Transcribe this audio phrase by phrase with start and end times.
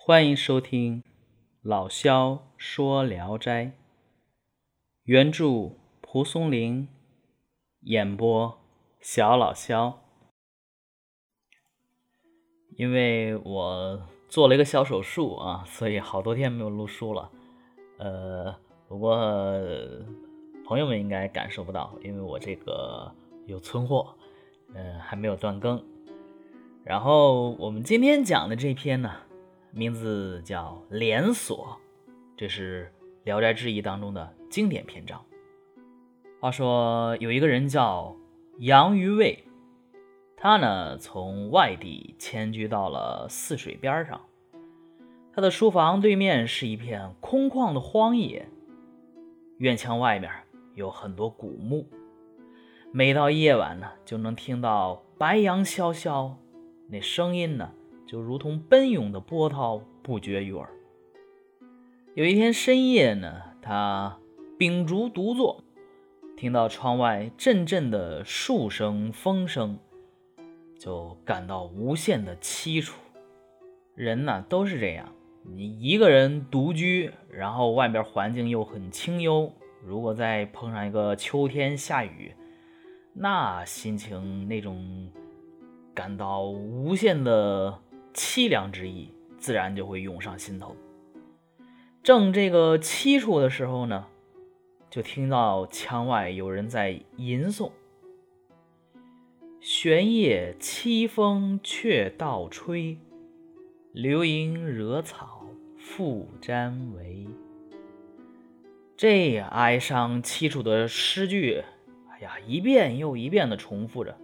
[0.00, 1.02] 欢迎收听
[1.60, 3.72] 老萧说聊斋，
[5.02, 6.88] 原著蒲松龄，
[7.80, 8.58] 演播
[9.00, 10.00] 小老萧。
[12.76, 17.30] 因为我做了一个小手术啊，所以好多天没有录书了。
[17.98, 18.54] 呃，
[18.88, 19.14] 不过
[20.64, 23.12] 朋友们应该感受不到，因为我这个
[23.44, 24.14] 有存货，
[24.74, 25.84] 嗯，还没有断更。
[26.82, 29.12] 然后我们今天讲的这篇呢，
[29.70, 31.78] 名字叫《连锁》，
[32.36, 32.90] 这是
[33.24, 35.22] 《聊斋志异》当中的经典篇章。
[36.40, 38.16] 话说有一个人叫
[38.58, 39.44] 杨于卫，
[40.36, 44.20] 他呢从外地迁居到了泗水边上，
[45.34, 48.48] 他的书房对面是一片空旷的荒野，
[49.58, 50.32] 院墙外面
[50.74, 51.86] 有很多古墓，
[52.90, 56.38] 每到夜晚呢，就能听到白杨萧萧。
[56.90, 57.70] 那声音呢，
[58.08, 60.66] 就如同奔涌的波涛，不绝于耳。
[62.14, 64.18] 有一天深夜呢，他
[64.56, 65.62] 秉烛独坐，
[66.34, 69.78] 听到窗外阵阵的树声、风声，
[70.78, 72.98] 就感到无限的凄楚。
[73.94, 75.12] 人呢都是这样，
[75.42, 79.52] 你一个人独居，然后外边环境又很清幽，
[79.84, 82.32] 如果再碰上一个秋天下雨，
[83.12, 85.12] 那心情那种。
[85.94, 87.76] 感到无限的
[88.14, 90.74] 凄凉之意，自然就会涌上心头。
[92.02, 94.06] 正这个凄楚的时候呢，
[94.90, 97.70] 就听到墙外有人在吟诵
[99.60, 102.98] ：“玄夜凄风却倒吹，
[103.92, 107.26] 流萤惹草复沾围。”
[108.96, 111.62] 这哀伤凄楚的诗句，
[112.10, 114.18] 哎呀，一遍又一遍的重复着。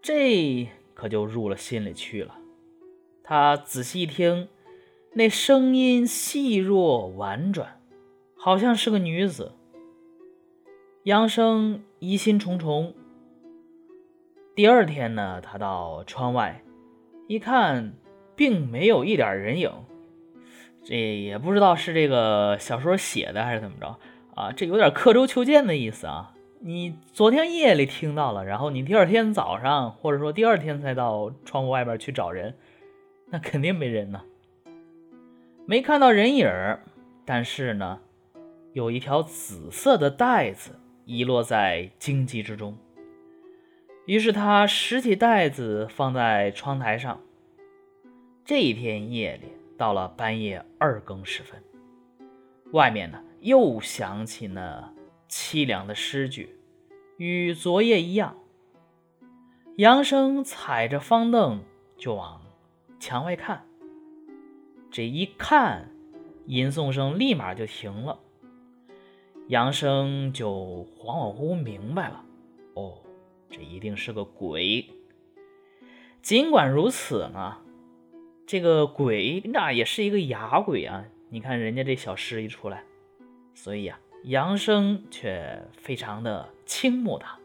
[0.00, 2.38] 这可就入了心里去了。
[3.28, 4.46] 他仔细一听，
[5.14, 7.80] 那声音细弱婉转，
[8.38, 9.50] 好像是个女子。
[11.02, 12.94] 杨生疑心重重。
[14.54, 16.62] 第二天呢，他到窗外
[17.26, 17.94] 一看，
[18.36, 19.72] 并没有一点人影。
[20.84, 23.98] 这也不知道是这个小说写的还是怎么着
[24.36, 24.52] 啊？
[24.52, 26.32] 这有点刻舟求剑的意思啊。
[26.60, 32.54] 你昨天夜里听到了，然后你第二天早上，或者说第二天才到窗户外边去找人，
[33.36, 34.22] 那 肯定没人呢，
[35.66, 36.82] 没看到人影儿。
[37.26, 38.00] 但是呢，
[38.72, 42.78] 有一条紫色的带子遗落在荆棘之中。
[44.06, 47.20] 于是他拾起带子放在窗台上。
[48.42, 51.62] 这一天夜里，到了半夜二更时分，
[52.72, 54.94] 外面呢又响起那。
[55.28, 56.56] 凄凉的诗句，
[57.16, 58.36] 与昨夜一样。
[59.76, 61.64] 杨生踩着方凳
[61.98, 62.45] 就往
[62.98, 63.66] 墙外看，
[64.90, 65.90] 这一看，
[66.46, 68.18] 吟诵声立马就停了。
[69.48, 72.24] 杨生就恍恍惚惚明白了，
[72.74, 72.98] 哦，
[73.50, 74.86] 这一定是个鬼。
[76.22, 77.58] 尽管如此呢，
[78.46, 81.04] 这个鬼那也是一个哑鬼啊！
[81.28, 82.84] 你看人家这小诗一出来，
[83.54, 83.98] 所以呀。
[84.24, 87.38] 杨生却非常的倾慕他。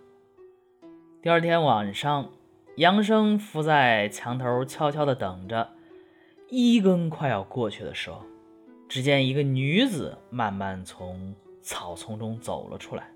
[1.22, 2.32] 第二天晚上，
[2.78, 5.72] 杨生伏在墙头，悄悄地等着。
[6.50, 8.24] 一更快要过去的时候，
[8.88, 13.12] 只见一个女子慢慢从草丛中走了出来。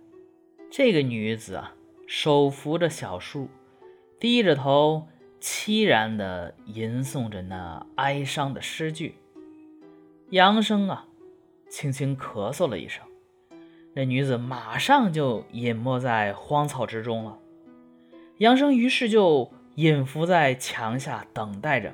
[0.70, 1.74] 这个女子啊，
[2.06, 3.48] 手扶着小树，
[4.20, 5.08] 低着头，
[5.40, 9.16] 凄然地吟诵着那哀伤的诗句。
[10.32, 11.08] 杨生啊，
[11.70, 13.04] 轻轻咳嗽了一声。
[13.94, 17.40] 那女子马上就隐没在荒草之中了。
[18.38, 21.94] 杨生于是就隐伏在墙下等待着。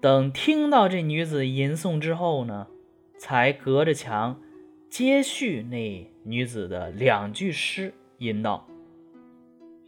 [0.00, 2.66] 等听到这女子吟诵之后呢，
[3.18, 4.40] 才隔着墙
[4.90, 8.66] 接续那女子的两句诗，吟道：“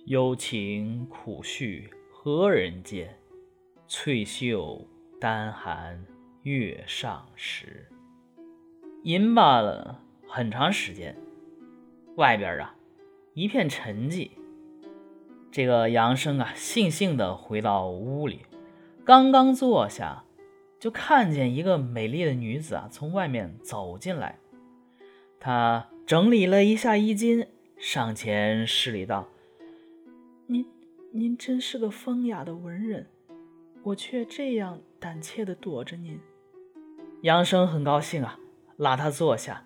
[0.06, 3.16] 幽情苦绪何人见？
[3.86, 4.86] 翠袖
[5.20, 6.04] 丹寒
[6.42, 7.86] 月上时。”
[9.04, 10.02] 吟罢了。
[10.30, 11.16] 很长时间，
[12.16, 12.74] 外边啊
[13.32, 14.28] 一片沉寂。
[15.58, 18.46] 这个杨生啊，悻悻地回到屋里，
[19.04, 20.22] 刚刚坐下，
[20.78, 24.38] 就看见一个美丽的女子啊从外面走进来。
[25.40, 27.44] 他整理了一下衣襟，
[27.76, 29.26] 上前施礼道
[30.46, 30.64] ：“您，
[31.10, 33.08] 您真是个风雅的文人，
[33.82, 36.20] 我却这样胆怯地躲着您。”
[37.22, 38.38] 杨生很高兴啊，
[38.76, 39.64] 拉他坐下。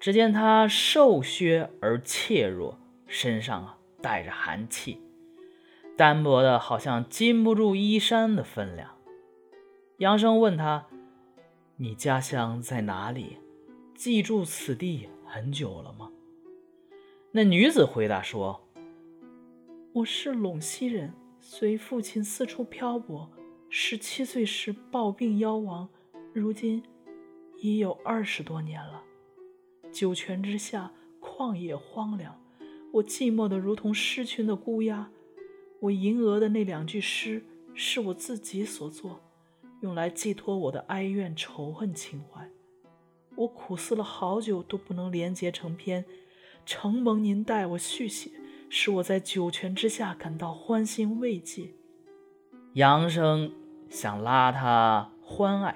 [0.00, 4.98] 只见他瘦削而怯弱，身上啊带着寒气，
[6.00, 8.96] 单薄的好像禁不住衣衫的分量。
[9.98, 10.86] 杨生问他
[11.76, 13.36] ：“你家乡在哪里？
[13.94, 16.10] 寄住此地很久了吗？”
[17.32, 18.66] 那女子回答说
[19.92, 23.30] ：“我是陇西人，随父亲四处漂泊。
[23.68, 25.86] 十七岁时暴病夭亡，
[26.32, 26.82] 如今
[27.58, 29.02] 已有二十多年了。
[29.92, 32.40] 九泉之下，旷野荒凉，
[32.90, 35.10] 我寂寞的如同失群的孤鸦。
[35.80, 37.42] 我吟额的那两句诗，
[37.74, 39.20] 是我自己所作，
[39.80, 42.48] 用来寄托我的哀怨仇恨情怀。
[43.36, 46.04] 我苦思了好久，都不能连结成篇。”
[46.66, 48.30] 承蒙您代我续写，
[48.68, 51.70] 使我在九泉之下感到欢欣慰藉。
[52.74, 53.50] 杨生
[53.88, 55.74] 想拉他欢爱，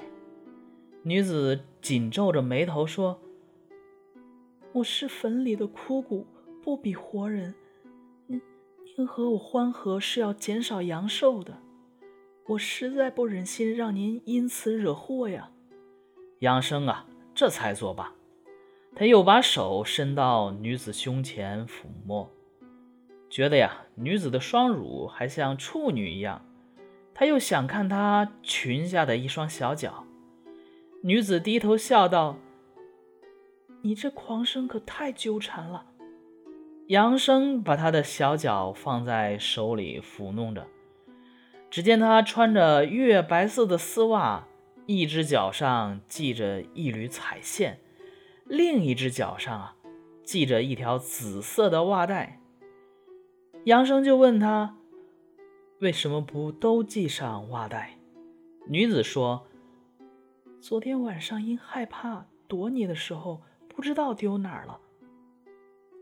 [1.03, 3.19] 女子紧皱着眉头说
[4.73, 6.27] ：“我是坟里的枯骨，
[6.63, 7.55] 不比活人。
[8.97, 11.59] 您和我欢合是要减少阳寿的，
[12.47, 15.51] 我实在不忍心让您因此惹祸呀。”
[16.41, 18.15] 杨生啊，这才作罢。
[18.95, 22.31] 他又把手伸到女子胸前抚摸，
[23.29, 26.45] 觉得呀，女子的双乳还像处女一样。
[27.13, 30.05] 他又想看她裙下的一双小脚。
[31.03, 32.37] 女子低头笑道
[33.83, 35.87] ：“你这狂生可太纠缠了。”
[36.89, 40.67] 杨生把他的小脚放在手里抚弄着，
[41.71, 44.47] 只见他穿着月白色的丝袜，
[44.85, 47.81] 一只脚上系着一缕彩线。
[48.45, 49.77] 另一只脚上啊，
[50.25, 52.39] 系着一条紫色的袜带。
[53.65, 54.77] 杨生就问他
[55.81, 57.99] ：“为什么不都系上袜带？”
[58.69, 59.47] 女子说
[60.61, 64.81] ：“昨天晚上因害怕躲你的时候，不知道丢哪儿了。”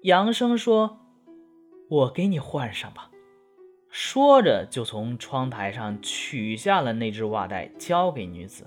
[0.03, 1.01] 杨生说
[1.89, 3.11] ：“我给你换上吧。”
[3.91, 8.67] 说着就从窗台上取下了那只袜带，交给女子。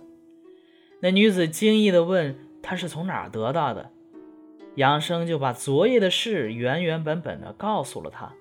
[1.02, 2.36] 那女子惊异地问。
[2.68, 3.92] 他是从哪儿得到的？
[4.74, 8.34] 杨生就把昨夜的事原原本本的告诉了他，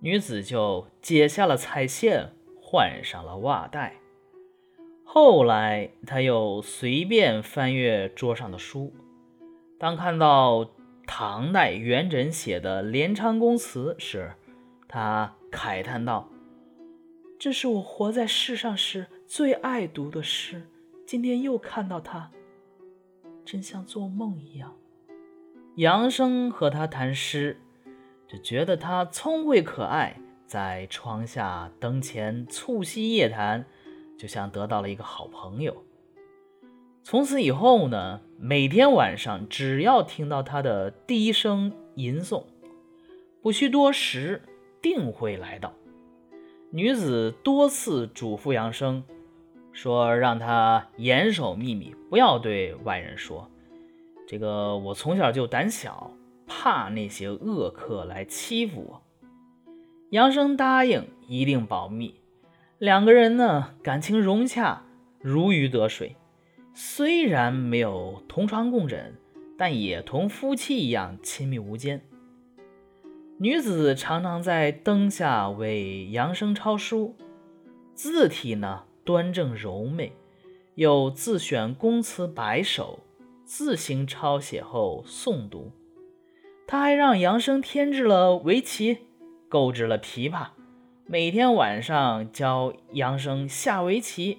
[0.00, 2.30] 女子就解下了彩线，
[2.62, 3.96] 换上了袜带。
[5.04, 8.94] 后来他又随便翻阅桌上的书，
[9.78, 10.70] 当看到
[11.12, 14.32] 唐代元稹写的《连昌宫词》时，
[14.86, 16.28] 他慨叹道
[17.36, 20.68] ：“这是我活在世上时最爱读的诗，
[21.04, 22.30] 今天又看到它。”
[23.44, 24.76] 真像做梦一样。
[25.74, 27.60] 杨生和他谈诗，
[28.28, 30.16] 就觉得他聪慧可爱，
[30.46, 33.66] 在窗下灯前促膝夜谈，
[34.16, 35.84] 就像得到了一个好朋友。
[37.02, 42.44] 从此以后呢，每天晚上只要听到他的低声吟诵，
[43.42, 44.42] 不需多时，
[44.80, 45.72] 定会来到。
[46.70, 49.02] 女子多次嘱咐杨生。
[49.72, 53.48] 说让他严守秘密，不要对外人说。
[54.26, 56.10] 这个我从小就胆小，
[56.44, 59.02] 怕那些恶客来欺负我。
[60.10, 62.16] 杨生答应一定保密。
[62.78, 64.82] 两个人呢，感情融洽，
[65.20, 66.16] 如鱼得水。
[66.82, 69.14] 虽然没有同床共枕，
[69.58, 72.00] 但也同夫妻一样亲密无间。
[73.36, 77.14] 女子常常在灯下为杨生抄书，
[77.92, 78.84] 字体呢？
[79.04, 80.14] 端正柔美，
[80.76, 83.00] 又自选宫词百首，
[83.44, 85.72] 自行抄写后诵读。
[86.66, 89.00] 他还让杨生添置了围棋，
[89.50, 90.46] 购置了琵琶，
[91.04, 94.38] 每天晚上教杨生下围棋。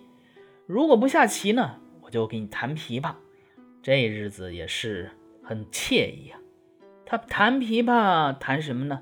[0.65, 1.77] 如果不下棋呢，
[2.11, 3.15] 就给你弹琵琶。
[3.81, 5.09] 这日子也是
[5.41, 6.39] 很惬意啊。
[7.03, 9.01] 他弹琵琶弹什么呢？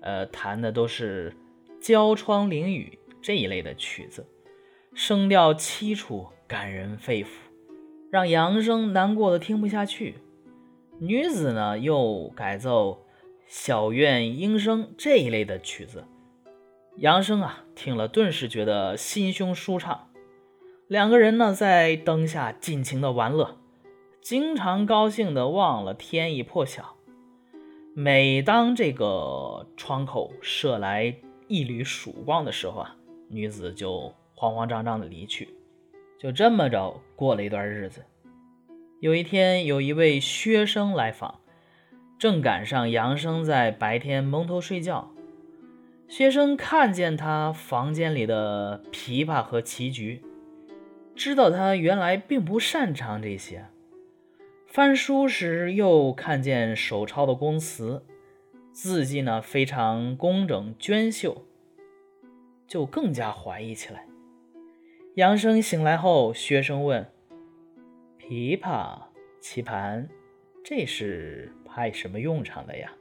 [0.00, 1.34] 呃，弹的都是
[1.80, 4.26] 《娇窗淋雨》这一类的曲子。
[4.94, 7.28] 声调凄楚，感人肺腑，
[8.10, 10.14] 让杨生难过的听不下去。
[10.98, 13.06] 女子呢，又改奏
[13.46, 16.04] 小院莺声这一类的曲子，
[16.96, 20.08] 杨生啊听了顿时觉得心胸舒畅。
[20.88, 23.58] 两个人呢，在灯下尽情的玩乐，
[24.20, 26.96] 经常高兴的忘了天已破晓。
[27.94, 31.14] 每当这个窗口射来
[31.46, 32.96] 一缕曙光的时候啊，
[33.28, 34.12] 女子就。
[34.40, 35.48] 慌慌张张的离去，
[36.16, 38.04] 就这么着过了一段日子。
[39.00, 41.40] 有一天，有一位薛生来访，
[42.20, 45.10] 正赶上杨生在白天蒙头睡觉。
[46.06, 50.22] 薛生看见他房间里的琵琶和棋局，
[51.18, 53.66] 知道他原来并不擅长这些。
[54.68, 58.06] 翻书时又看见手抄的宫词，
[58.72, 61.44] 字迹呢非常工整娟秀，
[62.68, 64.06] 就更加怀疑起来。
[65.16, 67.10] 杨生醒来后，学生问
[68.20, 68.98] ：“琵琶、
[69.40, 70.08] 棋盘，
[70.62, 72.92] 这是派什么用场的呀？”